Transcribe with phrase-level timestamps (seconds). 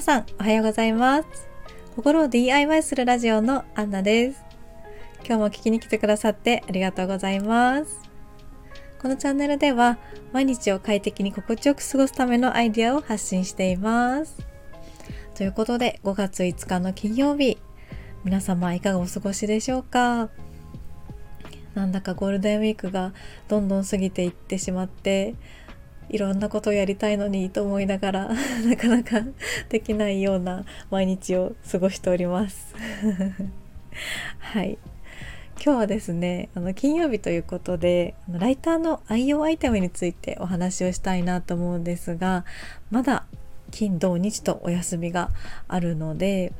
[0.00, 1.26] 皆さんおはようございます。
[1.94, 4.42] 心を DIY するラジオのアンナです。
[5.26, 8.00] 今日も聞きに来てくださってありがとうございます。
[8.98, 9.98] このチャンネルでは
[10.32, 14.38] 毎日を快適に心地よく過ごすためのアイデアを発信しています。
[15.34, 17.58] ということで5月5日の金曜日
[18.24, 20.30] 皆様いかがお過ごしでしょうか？
[21.74, 23.12] なんだかゴールデンウィークが
[23.48, 25.34] どんどん過ぎていってしまって
[26.10, 28.28] いろんなことをやりたいのにと思いながら
[28.66, 29.22] なかなか
[29.70, 32.74] できないような毎日を過ごしております。
[34.38, 34.78] はい。
[35.62, 42.46] 今日はですねあの金曜日ということでライターの愛用アイテムについてお話をしたいなと思うんですが
[42.90, 43.26] まだ
[43.70, 45.30] 金土日とお休みが
[45.68, 46.54] あるので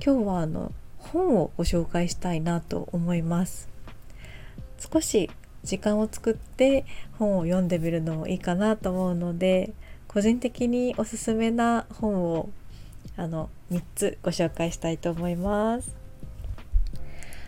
[0.00, 3.68] 今日はあの本をご紹介したいなと思います。
[4.78, 5.28] 少し
[5.64, 6.84] 時間を作って
[7.18, 9.72] 本を読んでみるのもいいかなと思うので
[10.06, 12.48] 個人的におすすめな本を
[13.16, 15.96] あの3つご紹介したいと思います。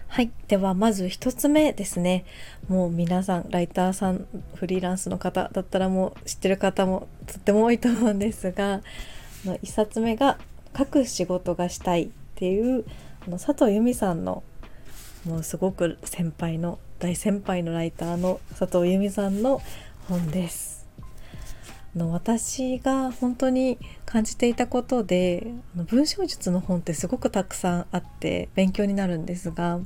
[0.08, 0.30] はい。
[0.48, 2.24] では、まず1つ目ですね。
[2.68, 4.26] もう皆さん、ライターさん、
[4.56, 8.82] フリーランスの方だったらもう知ってる方もとっても多いと思うんですが、
[9.44, 10.38] 1冊目が
[10.76, 12.84] 「書く仕事がしたい」っていう
[13.26, 14.42] あの佐藤由美さんの
[15.24, 19.62] もうすごく先輩の大先輩のライターの佐藤由美さんの
[20.06, 20.86] 本です。
[21.96, 29.80] の私が本当に感じていたことで文章術の本ってすごくたくさんあって勉強になるんですが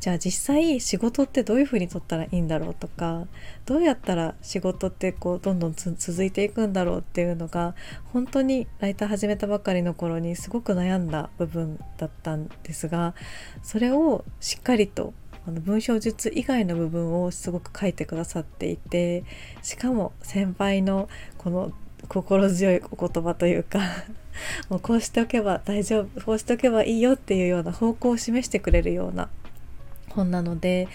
[0.00, 3.26] じゃあ実際仕事ってどういうふうに取ったらいいんだろうとか
[3.66, 7.74] どうやったら仕事ってこうどんどん続いていくんだろうっていうのが
[8.12, 13.14] 本当にライター始めたばかりの頃にすごく悩んだ部分だったんですが
[13.62, 15.14] それをしっかりと
[15.46, 19.24] あの文章術以外の部分をすごく書いてくださっていて
[19.62, 21.72] しかも先輩のこの
[22.08, 23.80] 心強いお言葉というか
[24.68, 29.28] もうこうしておけば大丈夫こうしておけばいいよっていうような方向を示してくれるような
[30.10, 30.88] 本なので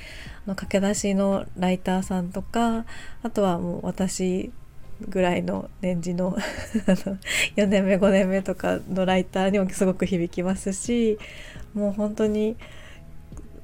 [0.45, 2.85] あの駆け出しのライターさんとか
[3.23, 4.51] あとはもう私
[5.07, 6.35] ぐらいの年次の
[7.55, 11.17] 4年目5年目とかのライターにもすごく響きますし
[11.73, 12.57] もう本当に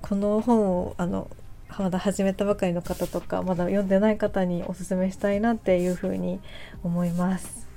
[0.08, 1.32] この本をあの
[1.80, 6.40] まだ始めたばかりの方とかまだ読んでない方におすすめしたいなっていうふうに
[6.84, 7.68] 思います。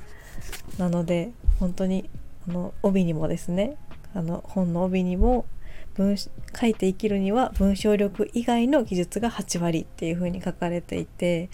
[0.77, 2.11] なので本当に
[2.47, 3.78] あの帯にもですね
[4.15, 5.47] あの本の帯にも
[5.94, 6.28] 文書
[6.66, 11.49] いて生きるには文章力以外の技術が8割っていう風に書かれていて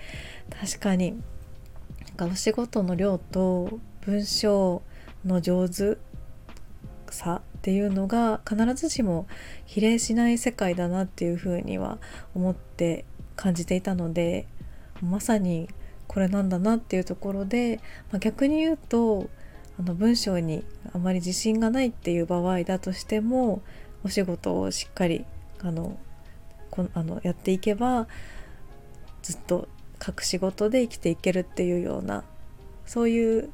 [0.61, 4.83] 確かになんかお仕事の量と文章
[5.25, 5.99] の上手
[7.11, 9.27] さっていうのが必ずしも
[9.65, 11.97] 比例しない世界だなっていうふうには
[12.35, 14.47] 思って感じていたので
[15.01, 15.71] まさに
[16.07, 17.81] これなんだなっていうところで、
[18.13, 19.31] まあ、逆に言うと
[19.81, 23.63] あの文章にあまり自信がないっていう場合だとしても
[24.05, 25.25] お仕事をしっかり
[25.63, 25.99] あの
[26.71, 28.09] こあのやっていけば
[29.23, 29.69] ずっと
[30.05, 32.25] 書く仕事で生きていけるっていうような
[32.85, 33.49] そういう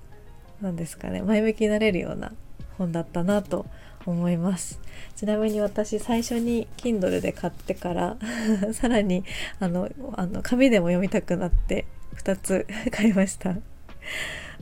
[0.60, 2.32] なんですかね前向きになれるような
[2.80, 3.66] 本だったなと
[4.06, 4.80] 思います。
[5.16, 8.16] ちなみに私最初に Kindle で買ってから
[8.72, 9.24] さらに
[9.58, 11.84] あのあの紙でも読みたくなって
[12.16, 13.56] 2つ 買いました。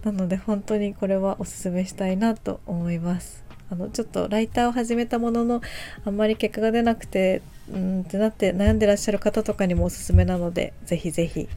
[0.04, 3.44] なので本当にこれはおすすめしたいなと思います。
[3.70, 5.60] あのちょっとライターを始めたものの
[6.04, 11.48] あんまり結果が出なくてうんってなって悩んでらっしゃる方とかにもおすすめなのでぜひぜひ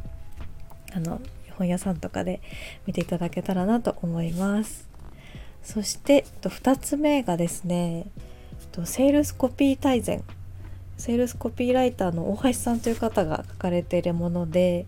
[0.93, 1.21] あの
[1.57, 2.41] 本屋さんとかで
[2.85, 4.90] 見ていただけたらなと思います。
[5.63, 8.07] そして2つ目がですね
[8.85, 10.23] セールスコピー大全。
[10.97, 14.85] セールスコピーライターの大橋さんという方が書かれているもので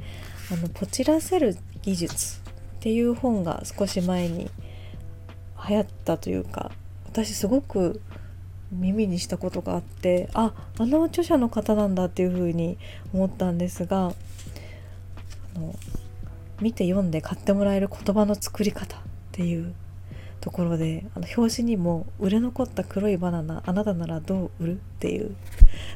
[0.51, 2.41] あのポチらせる技術っ
[2.81, 4.51] ていう本が少し前に
[5.67, 6.71] 流行ったというか
[7.05, 7.99] 私すごく
[8.71, 12.77] 耳にしたことがあってああの著者の方なんだっていうふうに
[13.11, 14.13] 思ったんですが
[15.55, 15.75] あの
[16.61, 18.99] 見て読んで買ってもらえる言葉の作り方っ
[19.31, 19.73] ていう
[20.43, 25.37] ところであの表紙にも「売れ残った黒いバナナあなたならどう売る?」っていう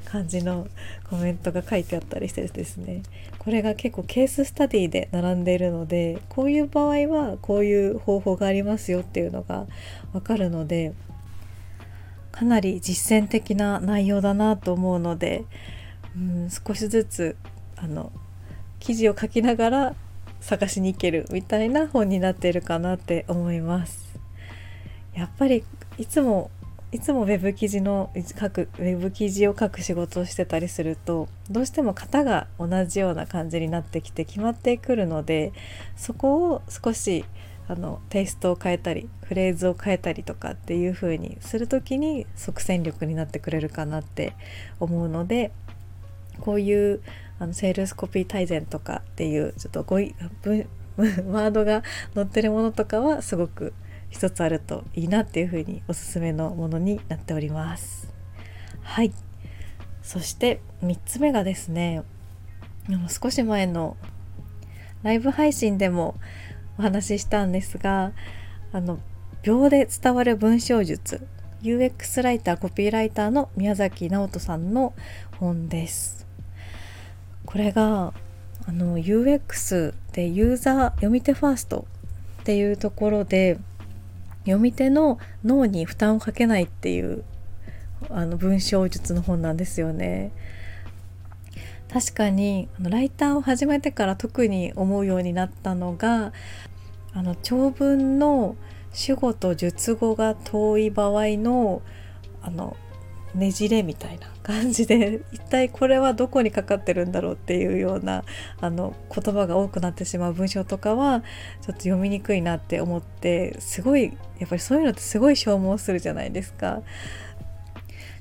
[0.06, 0.70] 感じの
[1.10, 3.04] コメントが書いてあったりしてですね
[3.40, 9.68] これが結構ケーススタディで並んでいるのでこういう場合はこういう方法がありますよっていうのが
[10.14, 10.94] わかるので
[12.32, 15.44] かなり実践的な内容だなと思うので、
[16.16, 17.36] うん、少しずつ
[17.76, 18.14] あの
[18.80, 19.96] 記事を書きながら
[20.40, 24.06] 探しに行けるみたいな本になっているかなって思います。
[25.18, 25.64] やっぱり
[25.98, 26.52] いつも
[26.92, 35.52] いつもウェブ記事の書くウェブ記事を書く仕事をしてたりするとどうしても型が同じような感じになってきて決まってくるので
[35.98, 37.25] そこを少し
[37.68, 44.34] あのテイストを変えたりフレーズを変えたりとかっていう風にする時に即戦力になってくれるかなって
[44.80, 45.52] 思うので
[46.40, 47.02] こういう
[47.40, 50.16] あのセールスコピー大全とかっていうちょっと語彙
[50.96, 51.84] ワードが
[52.16, 53.74] 載ってるものとかはすごく
[54.09, 58.13] 一つあるといいなっていう風におすすめのものになっております。
[58.81, 59.12] はい。
[60.01, 62.04] そして3つ目がですね
[63.09, 63.98] 少し前の
[65.04, 66.15] ライブ配信でも
[66.77, 68.13] お話ししたんですが
[68.71, 69.00] あの
[69.44, 71.27] 秒で伝わる文章術
[71.62, 74.94] UX ライターコピーライターの宮崎直人さんの
[75.39, 76.25] 本です。
[77.45, 78.13] これが
[78.65, 81.86] あの UX でユーザー読み手ファースト
[82.42, 83.57] っていうところで
[84.48, 87.24] 読み手の脳に負担をかけないっていう
[88.10, 90.32] あの文章術の本なんですよね。
[91.92, 96.32] 確かにあのライターを始めてから特に思うようになったのが
[97.14, 98.56] あの長文の
[98.94, 101.82] 主語と述語が遠い場合の
[102.42, 102.78] あの
[103.38, 108.24] ねじれみたいな感じで 一体これはどこにかかってるんだろうっていうような
[108.60, 116.81] あの言葉が多くなってしまう文章とかはちょっと読みにくいなって思ってすごいやっぱりそういうのってすごい消耗するじゃないですか。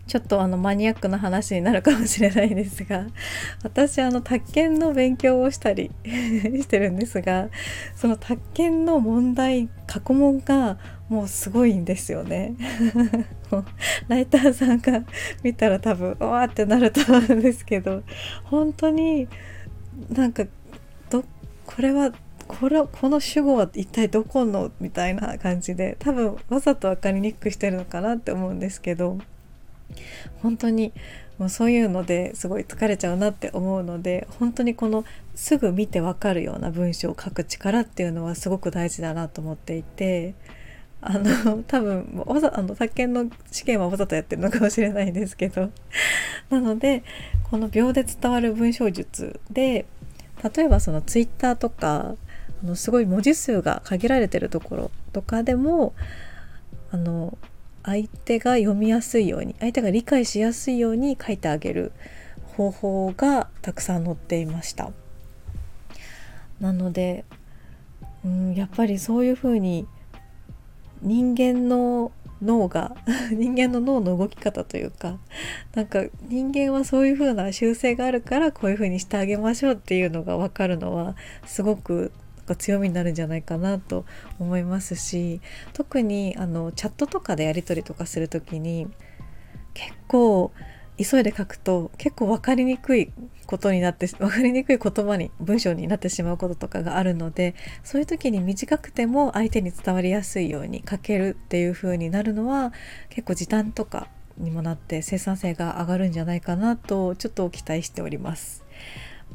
[0.07, 3.07] ちょっとあのマニアックな話になるかもしれないですが
[3.65, 7.49] 私あの宅建の勉強をしたり してるんですが
[7.97, 12.55] その宅建の問題過去問がもうすごいんですよね。
[14.09, 15.05] ライターさんが
[15.43, 18.03] 見たら多分わーってなると思うんですけど
[18.45, 19.29] 本当に
[20.11, 20.45] なんか
[21.11, 21.25] ど
[21.65, 22.13] これは
[22.49, 24.71] これこの主語は一体どこの？
[24.81, 29.19] みたいな感じで多分わざと分かりにくくしてるのかなって思うんですけど
[30.43, 30.93] 本当に
[31.39, 35.05] もうそういうのですごい疲れちゃうなって思うので本当にこの
[35.35, 40.35] すぐ見てわかるような文章を書く力っていうのはすごく大事だなと思っていて
[41.03, 45.71] あの多分わざあの宅建の試験はわざとやってるのかもしれないんですけど。
[46.51, 47.03] なので
[47.51, 49.87] この秒で伝わる文章術で
[50.55, 52.15] 例えばそのツイッターとか
[52.63, 55.95] あのすごい文字数が限られてるところとかでも
[56.91, 57.37] あの
[57.87, 61.93] 相手が読みやすいように相手が理解しやすいように書いてあげる
[62.57, 64.91] 方法がたくさん載っていました。
[66.61, 67.25] なので、
[68.25, 69.87] うん、やっぱりそういうふうに
[71.01, 72.11] 人間の
[72.43, 72.97] 脳が
[73.31, 75.19] 人間の脳の動き方というか
[75.75, 81.15] なんか人間はそういう風な習性があるからこういう風にしてあげましょうっていうのが分かるのは
[81.47, 82.13] すごく
[82.47, 84.05] か強みになるんじゃないかなと
[84.39, 85.41] 思いますし
[85.73, 88.89] 特にあのチャットとかでやり取りとかする時に
[89.75, 90.53] 結構
[90.99, 93.13] 急いで書くと結構分かりにくい
[93.47, 97.55] ことになって分かりにくい言葉に文章になってしまうこととかがあるので
[97.85, 102.73] そういう時に短くても相手に伝わりやすいように書けるっていう風になるのは
[103.11, 104.09] 結構時短とか
[104.39, 108.65] にもなって生産性が上がるんじゃないかなとちょっと期待しております。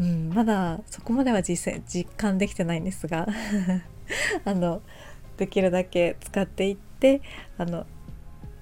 [0.02, 3.28] うん、まだそこまでは実践実感できてないんですが
[4.44, 4.82] あの
[5.38, 7.22] できるだけ使っていって
[7.58, 7.86] あの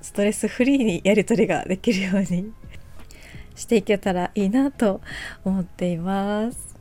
[0.02, 2.52] ストレスフリーにやり取りができるように
[3.56, 5.00] していけたらいいなと
[5.46, 6.78] 思っています。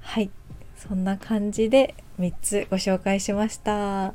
[0.00, 0.30] はい
[0.76, 4.14] そんな感じで3つご紹介しました。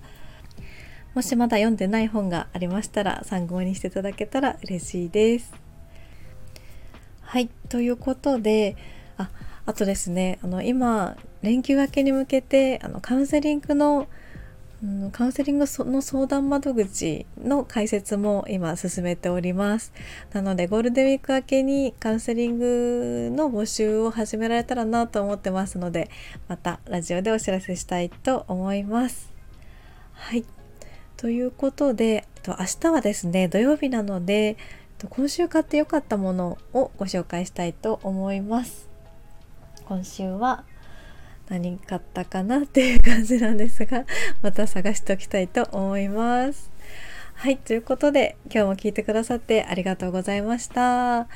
[1.16, 5.54] もしまだ読んでない本がありましたら参考にしていただけたら嬉しいです。
[7.22, 8.78] はいということで
[9.18, 9.30] あ
[9.66, 14.08] あとですねあの今連休明けに向けてあのカウンセリングの、
[15.12, 19.94] カウンセリングの相談窓口の開設も今進めております。
[20.34, 26.10] なのでゴールデンウィーク明けにカウンセリングの募集を始められたらなと思ってますので
[26.48, 29.32] またラジオでお知らせしたいと思います。
[30.14, 30.46] はい。
[31.18, 34.58] ということで明日はですね土曜日なので
[35.10, 38.91] 今週買ってよかったものをご紹介したいと思います。
[39.86, 40.64] 今週は
[41.50, 44.06] 何買ったかなっていう感じなんですが
[44.42, 46.72] また探しておきたいと思います。
[47.34, 51.28] はいということで今日も聞いてくださってありがとうございました。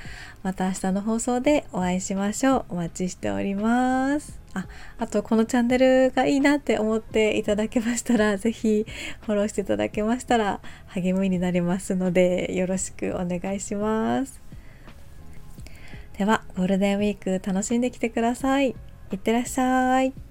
[0.44, 2.66] また明日の放送でお会いしましょう。
[2.70, 4.40] お待ちしております。
[4.54, 4.68] あ
[5.00, 8.86] あとこのチャンネルがいいなって思っていただけましたら是非
[9.22, 14.45] フォローしていただけましたら励みになりますのでよろしくお願いします。
[16.56, 18.76] ゴールデンウィーク楽しんできてください。
[19.12, 20.25] いってらっしゃい。